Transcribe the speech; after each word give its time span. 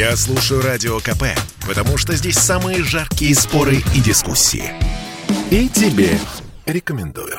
Я 0.00 0.16
слушаю 0.16 0.62
Радио 0.62 0.98
КП, 0.98 1.24
потому 1.68 1.98
что 1.98 2.14
здесь 2.16 2.38
самые 2.38 2.82
жаркие 2.82 3.34
споры 3.34 3.82
и 3.94 4.00
дискуссии. 4.00 4.72
И 5.50 5.68
тебе 5.68 6.18
рекомендую. 6.64 7.38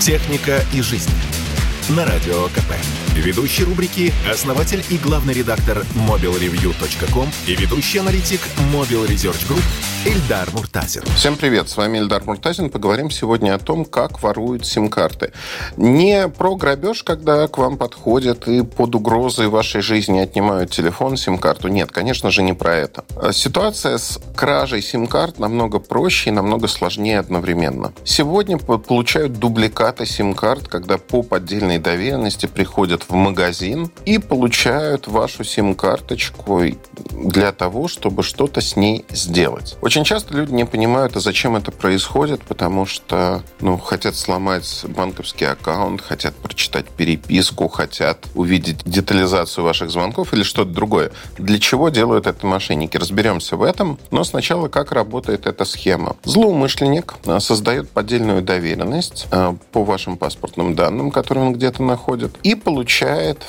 «Техника 0.00 0.64
и 0.72 0.82
жизнь» 0.82 1.12
на 1.90 2.04
Радио 2.04 2.48
КП. 2.48 2.74
Ведущий 3.14 3.64
рубрики– 3.64 4.12
основатель 4.30 4.84
и 4.88 4.96
главный 4.96 5.34
редактор 5.34 5.84
mobilreview.com 6.08 7.28
и 7.46 7.54
ведущий 7.56 7.98
аналитик 7.98 8.40
Mobile 8.72 9.08
Research 9.08 9.46
Group 9.48 9.62
Эльдар 10.06 10.48
Муртазин. 10.54 11.02
Всем 11.14 11.36
привет, 11.36 11.68
с 11.68 11.76
вами 11.76 11.98
Эльдар 11.98 12.24
Муртазин. 12.24 12.70
Поговорим 12.70 13.10
сегодня 13.10 13.54
о 13.54 13.58
том, 13.58 13.84
как 13.84 14.22
воруют 14.22 14.64
сим-карты. 14.64 15.32
Не 15.76 16.28
про 16.28 16.56
грабеж, 16.56 17.02
когда 17.02 17.46
к 17.48 17.58
вам 17.58 17.76
подходят 17.76 18.48
и 18.48 18.62
под 18.62 18.94
угрозой 18.94 19.48
вашей 19.48 19.82
жизни 19.82 20.20
отнимают 20.20 20.70
телефон, 20.70 21.18
сим-карту. 21.18 21.68
Нет, 21.68 21.92
конечно 21.92 22.30
же, 22.30 22.42
не 22.42 22.54
про 22.54 22.76
это. 22.76 23.04
Ситуация 23.32 23.98
с 23.98 24.18
кражей 24.34 24.80
сим-карт 24.80 25.38
намного 25.38 25.80
проще 25.80 26.30
и 26.30 26.32
намного 26.32 26.68
сложнее 26.68 27.18
одновременно. 27.18 27.92
Сегодня 28.04 28.56
получают 28.56 29.34
дубликаты 29.34 30.06
сим-карт, 30.06 30.68
когда 30.68 30.96
по 30.96 31.22
поддельной 31.22 31.78
доверенности 31.78 32.46
приходят 32.46 32.99
в 33.08 33.14
магазин 33.14 33.90
и 34.04 34.18
получают 34.18 35.06
вашу 35.06 35.44
сим-карточку 35.44 36.62
для 37.12 37.52
того, 37.52 37.88
чтобы 37.88 38.22
что-то 38.22 38.60
с 38.60 38.76
ней 38.76 39.04
сделать. 39.10 39.76
Очень 39.80 40.04
часто 40.04 40.34
люди 40.34 40.52
не 40.52 40.64
понимают, 40.64 41.16
а 41.16 41.20
зачем 41.20 41.56
это 41.56 41.70
происходит, 41.70 42.42
потому 42.42 42.86
что 42.86 43.42
ну, 43.60 43.78
хотят 43.78 44.16
сломать 44.16 44.84
банковский 44.88 45.44
аккаунт, 45.44 46.00
хотят 46.00 46.34
прочитать 46.34 46.86
переписку, 46.88 47.68
хотят 47.68 48.26
увидеть 48.34 48.84
детализацию 48.84 49.64
ваших 49.64 49.90
звонков 49.90 50.32
или 50.34 50.42
что-то 50.42 50.70
другое. 50.70 51.12
Для 51.38 51.58
чего 51.58 51.88
делают 51.88 52.26
это 52.26 52.46
мошенники? 52.46 52.96
Разберемся 52.96 53.56
в 53.56 53.62
этом, 53.62 53.98
но 54.10 54.24
сначала 54.24 54.68
как 54.68 54.92
работает 54.92 55.46
эта 55.46 55.64
схема. 55.64 56.16
Злоумышленник 56.24 57.14
а, 57.26 57.40
создает 57.40 57.90
поддельную 57.90 58.42
доверенность 58.42 59.26
а, 59.30 59.56
по 59.72 59.84
вашим 59.84 60.16
паспортным 60.16 60.74
данным, 60.74 61.10
которые 61.10 61.46
он 61.46 61.52
где-то 61.54 61.82
находит, 61.82 62.36
и 62.42 62.54
получает 62.54 62.89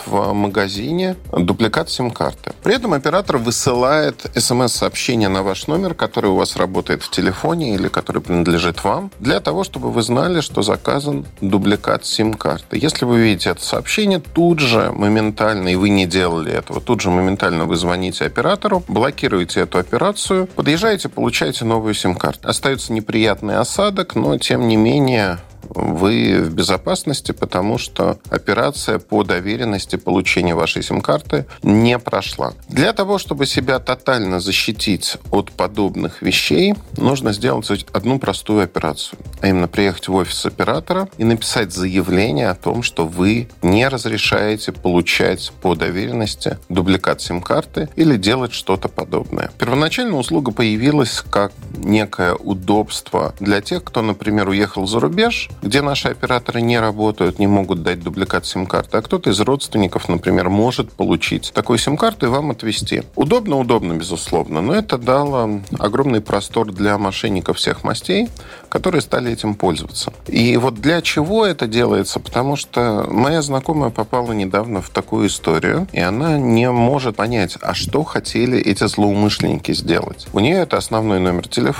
в 0.06 0.34
магазине 0.34 1.16
дубликат 1.32 1.90
сим-карты. 1.90 2.54
При 2.64 2.76
этом 2.76 2.94
оператор 2.94 3.38
высылает 3.38 4.26
смс-сообщение 4.36 5.30
на 5.30 5.44
ваш 5.44 5.68
номер, 5.68 5.94
который 5.94 6.30
у 6.30 6.36
вас 6.36 6.56
работает 6.56 7.02
в 7.02 7.10
телефоне 7.10 7.76
или 7.76 7.88
который 7.88 8.22
принадлежит 8.22 8.84
вам, 8.84 9.12
для 9.20 9.40
того, 9.40 9.64
чтобы 9.64 9.92
вы 9.92 10.02
знали, 10.04 10.42
что 10.42 10.62
заказан 10.62 11.26
дубликат 11.42 12.06
сим-карты. 12.06 12.78
Если 12.78 13.06
вы 13.06 13.20
видите 13.20 13.50
это 13.50 13.64
сообщение, 13.64 14.20
тут 14.20 14.60
же 14.60 14.92
моментально, 14.92 15.70
и 15.70 15.76
вы 15.76 15.90
не 15.90 16.06
делали 16.06 16.52
этого, 16.52 16.80
тут 16.80 17.02
же 17.02 17.10
моментально 17.10 17.66
вы 17.66 17.76
звоните 17.76 18.26
оператору, 18.26 18.84
блокируете 18.88 19.62
эту 19.62 19.80
операцию, 19.80 20.48
подъезжаете, 20.48 21.10
получаете 21.10 21.66
новую 21.66 21.94
сим-карту. 21.94 22.48
Остается 22.48 22.94
неприятный 22.94 23.58
осадок, 23.58 24.16
но 24.16 24.38
тем 24.38 24.68
не 24.68 24.78
менее 24.78 25.40
вы 25.70 26.42
в 26.42 26.54
безопасности, 26.54 27.32
потому 27.32 27.78
что 27.78 28.20
операция 28.30 29.00
по 29.00 29.24
доверенности 29.24 29.96
получения 29.96 30.56
вашей 30.56 30.84
сим-карты 30.84 31.46
не 31.64 31.98
прошла. 32.00 32.54
Для 32.68 32.94
того, 32.94 33.18
чтобы 33.18 33.46
себя 33.46 33.80
тотально 33.80 34.40
защитить 34.40 35.18
от 35.32 35.52
подобных 35.52 36.22
вещей, 36.22 36.76
нужно 36.98 37.34
сделать 37.34 37.86
одну 37.94 38.20
простую 38.20 38.64
операцию. 38.64 39.20
А 39.42 39.48
именно 39.48 39.68
приехать 39.68 40.08
в 40.08 40.14
офис 40.14 40.46
оператора 40.46 41.10
и 41.18 41.24
написать 41.24 41.74
заявление 41.74 42.50
о 42.50 42.56
том, 42.56 42.84
что 42.84 43.06
вы 43.06 43.50
не 43.62 43.88
разрешаете 43.88 44.72
получать 44.72 45.52
по 45.62 45.76
доверенности 45.76 46.58
дубликат 46.70 47.22
сим-карты 47.22 47.90
или 47.96 48.18
делать 48.18 48.54
что-то 48.54 48.88
подобное. 48.88 49.52
Первоначально 49.58 50.18
услуга 50.18 50.52
появилась 50.52 51.24
как 51.30 51.52
некое 51.84 52.34
удобство 52.36 53.34
для 53.40 53.62
тех, 53.62 53.84
кто, 53.84 54.02
например, 54.02 54.50
уехал 54.50 54.88
за 54.88 55.00
рубеж, 55.00 55.50
где 55.62 55.82
наши 55.82 56.10
операторы 56.10 56.62
не 56.62 56.80
работают, 56.80 57.40
не 57.40 57.48
могут 57.48 57.84
дать 57.84 58.02
дубликат 58.02 58.46
сим-карты, 58.46 58.98
а 58.98 59.02
кто-то 59.02 59.30
из 59.30 59.40
родственников, 59.40 60.10
например, 60.10 60.50
может 60.50 60.92
получить 60.92 61.52
такую 61.54 61.80
сим-карту 61.80 62.28
и 62.28 62.30
вам 62.30 62.52
отвезти. 62.52 63.04
Удобно, 63.16 63.58
удобно, 63.58 63.94
безусловно, 63.94 64.62
но 64.62 64.74
это 64.74 64.98
дало 64.98 65.62
огромный 65.80 66.22
простор 66.22 66.72
для 66.72 66.98
мошенников 66.98 67.58
всех 67.58 67.84
мастей, 67.84 68.30
которые 68.70 69.02
стали 69.02 69.32
этим 69.32 69.56
пользоваться. 69.56 70.14
И 70.28 70.56
вот 70.58 70.76
для 70.76 71.02
чего 71.02 71.46
это 71.46 71.68
делается? 71.68 72.20
Потому 72.20 72.56
что 72.56 73.06
моя 73.10 73.42
знакомая 73.42 73.90
попала 73.90 74.32
недавно 74.32 74.82
в 74.82 74.90
такую 74.90 75.28
историю, 75.28 75.88
и 75.92 76.00
она 76.00 76.38
не 76.38 76.70
может 76.72 77.16
понять, 77.16 77.58
а 77.62 77.74
что 77.74 78.04
хотели 78.04 78.58
эти 78.60 78.88
злоумышленники 78.88 79.74
сделать. 79.74 80.28
У 80.34 80.40
нее 80.40 80.58
это 80.58 80.78
основной 80.78 81.20
номер 81.20 81.48
телефона, 81.48 81.71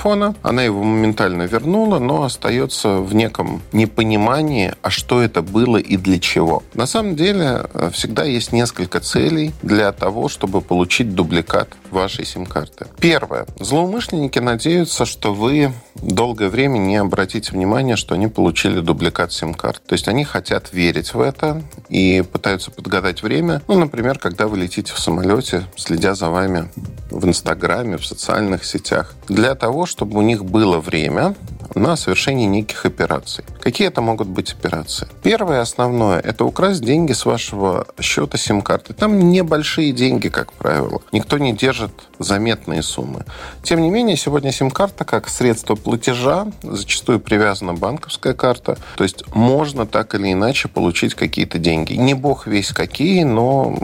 она 0.42 0.62
его 0.62 0.82
моментально 0.82 1.42
вернула, 1.42 1.98
но 1.98 2.22
остается 2.24 2.96
в 2.98 3.14
неком 3.14 3.62
непонимании, 3.72 4.74
а 4.82 4.90
что 4.90 5.22
это 5.22 5.42
было 5.42 5.76
и 5.76 5.96
для 5.96 6.18
чего. 6.18 6.62
На 6.74 6.86
самом 6.86 7.16
деле 7.16 7.66
э, 7.74 7.90
всегда 7.92 8.24
есть 8.24 8.52
несколько 8.52 9.00
целей 9.00 9.52
для 9.62 9.92
того, 9.92 10.28
чтобы 10.28 10.60
получить 10.60 11.14
дубликат 11.14 11.68
вашей 11.90 12.24
сим-карты. 12.24 12.86
Первое. 12.98 13.46
Злоумышленники 13.60 14.38
надеются, 14.38 15.04
что 15.04 15.34
вы 15.34 15.72
долгое 15.94 16.48
время 16.48 16.78
не 16.78 16.96
обратите 16.96 17.52
внимания, 17.52 17.96
что 17.96 18.14
они 18.14 18.28
получили 18.28 18.80
дубликат 18.80 19.32
сим-карт. 19.32 19.82
То 19.86 19.94
есть 19.94 20.08
они 20.08 20.24
хотят 20.24 20.72
верить 20.72 21.14
в 21.14 21.20
это 21.20 21.62
и 21.88 22.22
пытаются 22.22 22.70
подгадать 22.70 23.22
время. 23.22 23.62
Ну, 23.68 23.78
например, 23.78 24.18
когда 24.18 24.46
вы 24.48 24.58
летите 24.58 24.92
в 24.92 24.98
самолете, 24.98 25.64
следя 25.76 26.14
за 26.14 26.28
вами 26.30 26.68
в 27.10 27.26
Инстаграме, 27.26 27.98
в 27.98 28.06
социальных 28.06 28.64
сетях, 28.64 29.14
для 29.28 29.54
того, 29.54 29.81
чтобы 29.86 30.18
у 30.18 30.22
них 30.22 30.44
было 30.44 30.78
время 30.78 31.34
на 31.74 31.96
совершение 31.96 32.46
неких 32.46 32.84
операций. 32.84 33.44
Какие 33.60 33.88
это 33.88 34.00
могут 34.00 34.28
быть 34.28 34.52
операции? 34.52 35.08
Первое 35.22 35.60
основное– 35.60 36.20
это 36.24 36.44
украсть 36.44 36.82
деньги 36.82 37.12
с 37.12 37.24
вашего 37.24 37.86
счета 38.00 38.38
сим-карты. 38.38 38.94
Там 38.94 39.30
небольшие 39.30 39.92
деньги, 39.92 40.28
как 40.28 40.52
правило. 40.52 41.00
Никто 41.12 41.38
не 41.38 41.52
держит 41.52 41.92
заметные 42.18 42.82
суммы. 42.82 43.24
Тем 43.62 43.80
не 43.80 43.90
менее, 43.90 44.16
сегодня 44.16 44.52
сим-карта 44.52 45.04
как 45.04 45.28
средство 45.28 45.74
платежа, 45.74 46.46
зачастую 46.62 47.20
привязана 47.20 47.74
банковская 47.74 48.34
карта. 48.34 48.76
То 48.96 49.04
есть 49.04 49.24
можно 49.34 49.86
так 49.86 50.14
или 50.14 50.32
иначе 50.32 50.68
получить 50.68 51.14
какие-то 51.14 51.58
деньги. 51.58 51.94
Не 51.94 52.14
бог 52.14 52.46
весь 52.46 52.72
какие, 52.72 53.22
но 53.24 53.76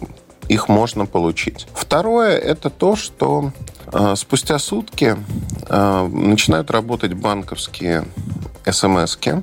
их 0.48 0.69
можно 0.69 1.06
получить. 1.06 1.66
Второе– 1.75 2.36
это 2.38 2.70
то, 2.70 2.97
что 2.97 3.53
э, 3.92 4.14
спустя 4.16 4.59
сутки 4.59 5.16
э, 5.69 6.09
начинают 6.10 6.70
работать 6.70 7.12
банковские 7.12 8.04
смс-ки. 8.70 9.42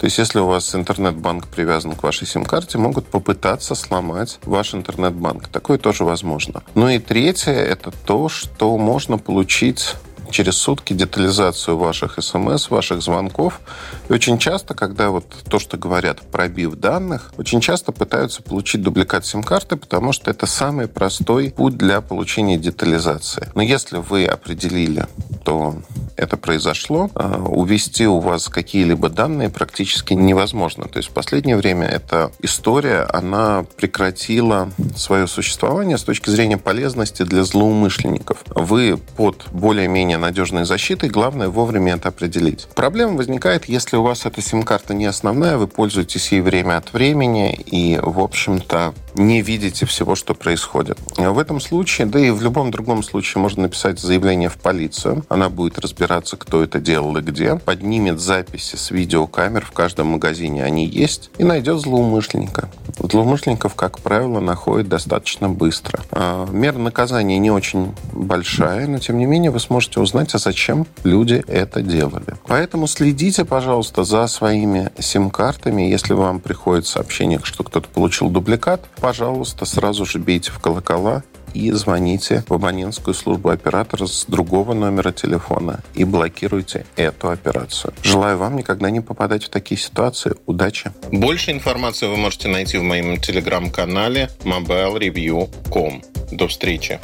То 0.00 0.04
есть, 0.04 0.18
если 0.18 0.38
у 0.38 0.46
вас 0.46 0.74
интернет-банк 0.74 1.48
привязан 1.48 1.92
к 1.92 2.02
вашей 2.02 2.26
сим-карте, 2.26 2.78
могут 2.78 3.06
попытаться 3.06 3.74
сломать 3.74 4.38
ваш 4.44 4.74
интернет-банк. 4.74 5.48
Такое 5.48 5.78
тоже 5.78 6.04
возможно. 6.04 6.62
Ну 6.74 6.88
и 6.88 6.98
третье– 6.98 7.52
это 7.52 7.90
то, 7.90 8.28
что 8.28 8.76
можно 8.78 9.18
получить 9.18 9.94
через 10.30 10.56
сутки 10.56 10.92
детализацию 10.92 11.76
ваших 11.76 12.22
смс, 12.22 12.70
ваших 12.70 13.02
звонков. 13.02 13.60
И 14.08 14.12
очень 14.12 14.38
часто, 14.38 14.74
когда 14.74 15.10
вот 15.10 15.24
то, 15.48 15.58
что 15.58 15.76
говорят, 15.76 16.20
пробив 16.20 16.74
данных, 16.76 17.32
очень 17.36 17.60
часто 17.60 17.92
пытаются 17.92 18.42
получить 18.42 18.82
дубликат 18.82 19.26
сим-карты, 19.26 19.76
потому 19.76 20.12
что 20.12 20.30
это 20.30 20.46
самый 20.46 20.88
простой 20.88 21.50
путь 21.50 21.76
для 21.76 22.00
получения 22.00 22.58
детализации. 22.58 23.48
Но 23.54 23.62
если 23.62 23.98
вы 23.98 24.26
определили, 24.26 25.06
то 25.44 25.76
это 26.18 26.36
произошло, 26.36 27.10
а, 27.14 27.38
увести 27.38 28.06
у 28.06 28.18
вас 28.18 28.48
какие-либо 28.48 29.08
данные 29.08 29.50
практически 29.50 30.14
невозможно. 30.14 30.84
То 30.88 30.98
есть 30.98 31.10
в 31.10 31.12
последнее 31.12 31.56
время 31.56 31.86
эта 31.86 32.32
история, 32.42 33.06
она 33.12 33.64
прекратила 33.76 34.70
свое 34.96 35.26
существование 35.26 35.96
с 35.96 36.02
точки 36.02 36.30
зрения 36.30 36.58
полезности 36.58 37.22
для 37.22 37.44
злоумышленников. 37.44 38.44
Вы 38.48 38.98
под 39.16 39.46
более-менее 39.52 40.18
надежной 40.18 40.64
защитой. 40.64 41.08
Главное 41.08 41.48
вовремя 41.48 41.94
это 41.94 42.08
определить. 42.08 42.66
Проблема 42.74 43.16
возникает, 43.16 43.66
если 43.66 43.96
у 43.96 44.02
вас 44.02 44.26
эта 44.26 44.42
сим-карта 44.42 44.94
не 44.94 45.06
основная, 45.06 45.56
вы 45.56 45.68
пользуетесь 45.68 46.32
ей 46.32 46.40
время 46.40 46.78
от 46.78 46.92
времени 46.92 47.54
и, 47.54 47.98
в 48.02 48.20
общем-то, 48.20 48.94
не 49.14 49.42
видите 49.42 49.86
всего, 49.86 50.14
что 50.14 50.34
происходит. 50.34 50.98
В 51.16 51.38
этом 51.38 51.60
случае, 51.60 52.06
да 52.06 52.18
и 52.18 52.30
в 52.30 52.42
любом 52.42 52.70
другом 52.70 53.02
случае, 53.02 53.42
можно 53.42 53.62
написать 53.62 53.98
заявление 53.98 54.48
в 54.48 54.56
полицию. 54.56 55.24
Она 55.28 55.48
будет 55.48 55.78
разбираться, 55.78 56.36
кто 56.36 56.62
это 56.62 56.80
делал 56.80 57.16
и 57.16 57.20
где. 57.20 57.56
Поднимет 57.56 58.20
записи 58.20 58.76
с 58.76 58.90
видеокамер 58.90 59.64
в 59.64 59.72
каждом 59.72 60.08
магазине. 60.08 60.64
Они 60.64 60.86
есть. 60.86 61.30
И 61.38 61.44
найдет 61.44 61.80
злоумышленника. 61.80 62.70
Злоумышленников, 62.98 63.74
как 63.74 64.00
правило, 64.00 64.40
находят 64.40 64.88
достаточно 64.88 65.48
быстро. 65.48 66.00
А, 66.10 66.46
мера 66.50 66.78
наказания 66.78 67.38
не 67.38 67.50
очень 67.50 67.94
большая, 68.12 68.86
но 68.86 68.98
тем 68.98 69.18
не 69.18 69.26
менее 69.26 69.50
вы 69.50 69.60
сможете 69.60 70.00
узнать, 70.00 70.34
а 70.34 70.38
зачем 70.38 70.86
люди 71.04 71.42
это 71.46 71.82
делали. 71.82 72.34
Поэтому 72.46 72.86
следите, 72.86 73.44
пожалуйста, 73.44 74.04
за 74.04 74.26
своими 74.26 74.90
сим-картами. 74.98 75.82
Если 75.82 76.12
вам 76.12 76.40
приходит 76.40 76.86
сообщение, 76.86 77.40
что 77.42 77.64
кто-то 77.64 77.88
получил 77.88 78.30
дубликат, 78.30 78.88
пожалуйста, 79.00 79.64
сразу 79.64 80.04
же 80.04 80.18
бейте 80.18 80.50
в 80.50 80.58
колокола 80.58 81.22
и 81.54 81.70
звоните 81.72 82.44
в 82.48 82.52
абонентскую 82.52 83.14
службу 83.14 83.48
оператора 83.48 84.06
с 84.06 84.24
другого 84.26 84.74
номера 84.74 85.12
телефона 85.12 85.80
и 85.94 86.04
блокируйте 86.04 86.86
эту 86.96 87.30
операцию. 87.30 87.94
Желаю 88.02 88.38
вам 88.38 88.56
никогда 88.56 88.90
не 88.90 89.00
попадать 89.00 89.44
в 89.44 89.48
такие 89.48 89.80
ситуации. 89.80 90.34
Удачи! 90.46 90.92
Больше 91.10 91.50
информации 91.50 92.06
вы 92.06 92.16
можете 92.16 92.48
найти 92.48 92.78
в 92.78 92.82
моем 92.82 93.18
телеграм-канале 93.18 94.30
mobilereview.com. 94.44 96.02
До 96.32 96.48
встречи! 96.48 97.00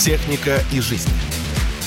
Техника 0.00 0.60
и 0.72 0.80
жизнь. 0.80 1.10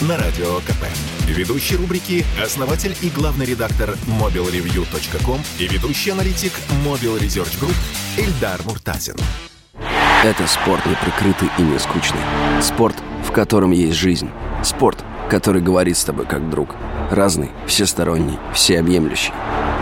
На 0.07 0.17
радио 0.17 0.57
КП. 0.61 0.83
Ведущий 1.27 1.75
рубрики– 1.75 2.25
основатель 2.43 2.95
и 3.03 3.09
главный 3.09 3.45
редактор 3.45 3.91
mobilreview.com 4.07 5.39
и 5.59 5.67
ведущий 5.67 6.09
аналитик 6.09 6.53
Mobile 6.83 7.19
Research 7.19 7.59
Group 7.61 7.75
Эльдар 8.17 8.59
Муртазин. 8.65 9.13
Это 10.23 10.47
спорт 10.47 10.83
не 10.87 10.95
прикрытый 10.95 11.49
и 11.59 11.61
не 11.61 11.77
скучный. 11.77 12.19
Спорт, 12.63 12.95
в 13.23 13.31
котором 13.31 13.69
есть 13.69 13.95
жизнь. 13.95 14.29
Спорт, 14.63 15.03
который 15.29 15.61
говорит 15.61 15.95
с 15.95 16.03
тобой 16.03 16.25
как 16.25 16.49
друг. 16.49 16.75
Разный, 17.11 17.51
всесторонний, 17.67 18.39
всеобъемлющий. 18.55 19.33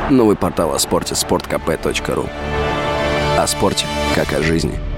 Новый 0.10 0.36
портал 0.36 0.76
о 0.76 0.80
спорте– 0.80 1.14
sportkp.ru 1.16 2.30
О 3.38 3.48
спорте, 3.48 3.86
как 4.16 4.34
о 4.34 4.44
жизни– 4.44 4.78